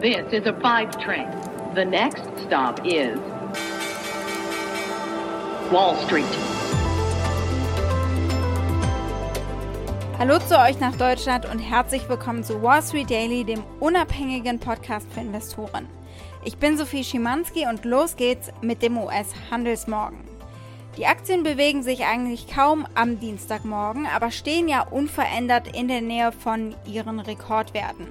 This 0.00 0.32
is 0.32 0.46
a 0.46 0.54
five 0.62 0.98
train. 0.98 1.28
The 1.74 1.84
next 1.84 2.22
stop 2.46 2.80
is 2.86 3.18
Wall 5.70 5.94
Street. 6.06 6.24
Hallo 10.18 10.38
zu 10.38 10.58
euch 10.58 10.80
nach 10.80 10.96
Deutschland 10.96 11.44
und 11.44 11.58
herzlich 11.58 12.08
willkommen 12.08 12.42
zu 12.44 12.62
Wall 12.62 12.82
Street 12.82 13.10
Daily, 13.10 13.44
dem 13.44 13.62
unabhängigen 13.78 14.58
Podcast 14.58 15.06
für 15.12 15.20
Investoren. 15.20 15.86
Ich 16.46 16.56
bin 16.56 16.78
Sophie 16.78 17.04
Schimanski 17.04 17.66
und 17.66 17.84
los 17.84 18.16
geht's 18.16 18.50
mit 18.62 18.80
dem 18.80 18.96
US-Handelsmorgen. 18.96 20.20
Die 20.96 21.04
Aktien 21.04 21.42
bewegen 21.42 21.82
sich 21.82 22.06
eigentlich 22.06 22.46
kaum 22.48 22.86
am 22.94 23.20
Dienstagmorgen, 23.20 24.06
aber 24.06 24.30
stehen 24.30 24.66
ja 24.66 24.80
unverändert 24.80 25.76
in 25.76 25.88
der 25.88 26.00
Nähe 26.00 26.32
von 26.32 26.74
ihren 26.86 27.20
Rekordwerten. 27.20 28.08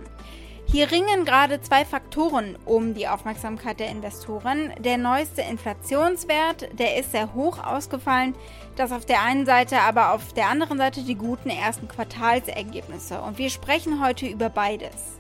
Hier 0.72 0.92
ringen 0.92 1.26
gerade 1.26 1.62
zwei 1.62 1.84
Faktoren 1.84 2.56
um 2.64 2.94
die 2.94 3.08
Aufmerksamkeit 3.08 3.80
der 3.80 3.90
Investoren. 3.90 4.72
Der 4.78 5.00
neueste 5.00 5.42
Inflationswert, 5.42 6.70
der 6.78 6.98
ist 6.98 7.12
sehr 7.12 7.34
hoch 7.34 7.58
ausgefallen. 7.58 8.36
Das 8.76 8.92
auf 8.92 9.04
der 9.04 9.24
einen 9.24 9.48
Seite, 9.48 9.80
aber 9.80 10.14
auf 10.14 10.32
der 10.34 10.48
anderen 10.48 10.78
Seite 10.78 11.02
die 11.02 11.16
guten 11.16 11.50
ersten 11.50 11.88
Quartalsergebnisse. 11.88 13.20
Und 13.20 13.40
wir 13.40 13.50
sprechen 13.50 14.00
heute 14.00 14.28
über 14.28 14.52
beides. 14.52 15.20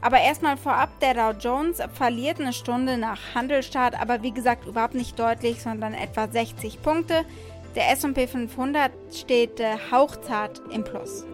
Aber 0.00 0.18
erstmal 0.18 0.56
vorab, 0.56 0.98
der 1.00 1.12
Dow 1.12 1.38
Jones 1.38 1.82
verliert 1.92 2.40
eine 2.40 2.54
Stunde 2.54 2.96
nach 2.96 3.20
Handelstart, 3.34 4.00
aber 4.00 4.22
wie 4.22 4.32
gesagt 4.32 4.66
überhaupt 4.66 4.94
nicht 4.94 5.18
deutlich, 5.18 5.60
sondern 5.60 5.92
etwa 5.92 6.26
60 6.26 6.80
Punkte. 6.80 7.26
Der 7.74 7.90
SP 7.92 8.24
500 8.26 8.92
steht 9.14 9.60
äh, 9.60 9.76
hauchzart 9.92 10.62
im 10.72 10.84
Plus. 10.84 11.26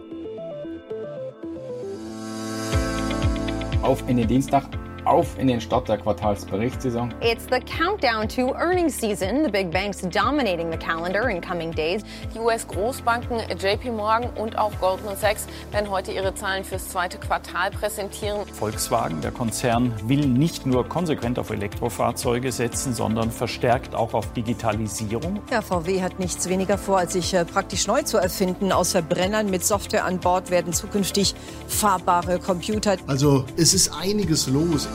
Auf 3.83 4.07
in 4.07 4.17
Dienstag 4.27 4.63
auf 5.05 5.37
in 5.37 5.47
den 5.47 5.61
Start 5.61 5.89
der 5.89 5.97
Quartalsberichtssaison. 5.97 7.13
It's 7.21 7.45
the 7.45 7.59
countdown 7.59 8.27
to 8.29 8.53
earnings 8.55 8.99
season. 8.99 9.43
The 9.43 9.51
big 9.51 9.71
banks 9.71 10.01
dominating 10.01 10.71
the 10.71 10.77
calendar 10.77 11.29
in 11.29 11.41
coming 11.41 11.71
days. 11.71 12.03
Die 12.33 12.39
US-Großbanken 12.39 13.39
JP 13.57 13.91
Morgan 13.91 14.29
und 14.35 14.57
auch 14.57 14.71
Goldman 14.79 15.15
Sachs 15.17 15.47
werden 15.71 15.89
heute 15.89 16.11
ihre 16.11 16.33
Zahlen 16.35 16.63
fürs 16.63 16.89
zweite 16.89 17.17
Quartal 17.17 17.71
präsentieren. 17.71 18.45
Volkswagen, 18.53 19.21
der 19.21 19.31
Konzern, 19.31 19.93
will 20.07 20.25
nicht 20.25 20.65
nur 20.65 20.87
konsequent 20.87 21.39
auf 21.39 21.49
Elektrofahrzeuge 21.49 22.51
setzen, 22.51 22.93
sondern 22.93 23.31
verstärkt 23.31 23.95
auch 23.95 24.13
auf 24.13 24.31
Digitalisierung. 24.33 25.41
Ja, 25.51 25.61
VW 25.61 26.01
hat 26.01 26.19
nichts 26.19 26.47
weniger 26.49 26.77
vor, 26.77 26.99
als 26.99 27.13
sich 27.13 27.33
äh, 27.33 27.45
praktisch 27.45 27.87
neu 27.87 28.01
zu 28.03 28.17
erfinden. 28.17 28.71
Aus 28.71 28.91
Verbrennern 28.91 29.49
mit 29.49 29.63
Software 29.65 30.05
an 30.05 30.19
Bord 30.19 30.49
werden 30.51 30.73
zukünftig 30.73 31.35
fahrbare 31.67 32.39
Computer. 32.39 32.97
Also 33.07 33.45
es 33.57 33.73
ist 33.73 33.91
einiges 33.93 34.47
los. 34.47 34.87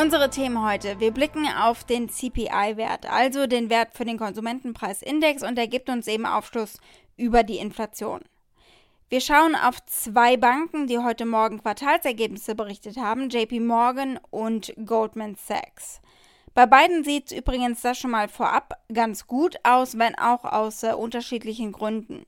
Unsere 0.00 0.30
Themen 0.30 0.64
heute. 0.64 1.00
Wir 1.00 1.10
blicken 1.10 1.46
auf 1.48 1.82
den 1.82 2.08
CPI-Wert, 2.08 3.10
also 3.10 3.48
den 3.48 3.68
Wert 3.68 3.94
für 3.94 4.04
den 4.04 4.16
Konsumentenpreisindex 4.16 5.42
und 5.42 5.56
der 5.56 5.66
gibt 5.66 5.90
uns 5.90 6.06
eben 6.06 6.24
Aufschluss 6.24 6.78
über 7.16 7.42
die 7.42 7.58
Inflation. 7.58 8.20
Wir 9.10 9.20
schauen 9.20 9.56
auf 9.56 9.84
zwei 9.86 10.36
Banken, 10.36 10.86
die 10.86 10.98
heute 10.98 11.26
Morgen 11.26 11.60
Quartalsergebnisse 11.60 12.54
berichtet 12.54 12.96
haben, 12.96 13.28
JP 13.28 13.60
Morgan 13.60 14.20
und 14.30 14.72
Goldman 14.84 15.34
Sachs. 15.34 16.00
Bei 16.54 16.66
beiden 16.66 17.04
sieht 17.04 17.32
es 17.32 17.38
übrigens 17.38 17.82
das 17.82 17.98
schon 17.98 18.10
mal 18.10 18.28
vorab 18.28 18.74
ganz 18.92 19.26
gut 19.26 19.56
aus, 19.62 19.98
wenn 19.98 20.14
auch 20.16 20.44
aus 20.44 20.82
äh, 20.82 20.92
unterschiedlichen 20.92 21.72
Gründen. 21.72 22.24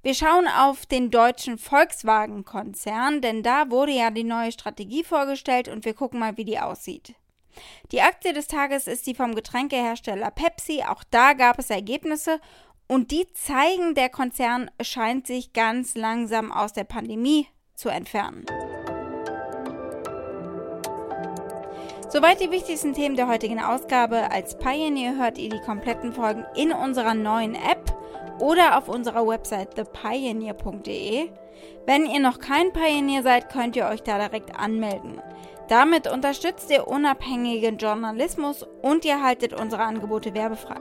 Wir 0.00 0.14
schauen 0.14 0.46
auf 0.46 0.86
den 0.86 1.10
deutschen 1.10 1.58
Volkswagen-Konzern, 1.58 3.20
denn 3.20 3.42
da 3.42 3.68
wurde 3.68 3.92
ja 3.92 4.10
die 4.10 4.22
neue 4.22 4.52
Strategie 4.52 5.02
vorgestellt 5.02 5.66
und 5.66 5.84
wir 5.84 5.92
gucken 5.92 6.20
mal, 6.20 6.36
wie 6.36 6.44
die 6.44 6.60
aussieht. 6.60 7.14
Die 7.90 8.00
Aktie 8.00 8.32
des 8.32 8.46
Tages 8.46 8.86
ist 8.86 9.08
die 9.08 9.16
vom 9.16 9.34
Getränkehersteller 9.34 10.30
Pepsi. 10.30 10.84
Auch 10.86 11.02
da 11.10 11.32
gab 11.32 11.58
es 11.58 11.70
Ergebnisse 11.70 12.40
und 12.86 13.10
die 13.10 13.26
zeigen, 13.32 13.96
der 13.96 14.08
Konzern 14.08 14.70
scheint 14.80 15.26
sich 15.26 15.52
ganz 15.52 15.96
langsam 15.96 16.52
aus 16.52 16.72
der 16.72 16.84
Pandemie 16.84 17.48
zu 17.74 17.88
entfernen. 17.88 18.46
Soweit 22.10 22.40
die 22.40 22.50
wichtigsten 22.50 22.94
Themen 22.94 23.16
der 23.16 23.28
heutigen 23.28 23.60
Ausgabe. 23.60 24.30
Als 24.30 24.56
Pioneer 24.56 25.16
hört 25.16 25.36
ihr 25.36 25.50
die 25.50 25.60
kompletten 25.60 26.14
Folgen 26.14 26.46
in 26.56 26.72
unserer 26.72 27.12
neuen 27.12 27.54
App 27.54 27.77
oder 28.40 28.78
auf 28.78 28.88
unserer 28.88 29.26
Website 29.26 29.74
thepioneer.de. 29.74 31.30
Wenn 31.86 32.06
ihr 32.06 32.20
noch 32.20 32.38
kein 32.38 32.72
Pioneer 32.72 33.22
seid, 33.22 33.50
könnt 33.50 33.76
ihr 33.76 33.86
euch 33.86 34.02
da 34.02 34.18
direkt 34.18 34.58
anmelden. 34.58 35.20
Damit 35.68 36.10
unterstützt 36.10 36.70
ihr 36.70 36.88
unabhängigen 36.88 37.76
Journalismus 37.76 38.66
und 38.82 39.04
ihr 39.04 39.22
haltet 39.22 39.52
unsere 39.52 39.82
Angebote 39.82 40.34
werbefrei. 40.34 40.78